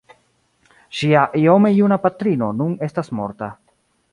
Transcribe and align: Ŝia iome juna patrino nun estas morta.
Ŝia 0.99 1.25
iome 1.41 1.71
juna 1.75 1.99
patrino 2.07 2.51
nun 2.63 2.75
estas 2.89 3.13
morta. 3.21 3.53